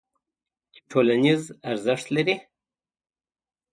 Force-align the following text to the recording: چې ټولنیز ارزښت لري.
چې 0.73 0.79
ټولنیز 0.91 1.41
ارزښت 1.71 2.07
لري. 2.15 2.35